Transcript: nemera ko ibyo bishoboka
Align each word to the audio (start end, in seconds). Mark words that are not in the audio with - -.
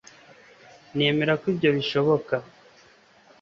nemera 0.95 1.33
ko 1.41 1.45
ibyo 1.53 1.69
bishoboka 1.77 2.35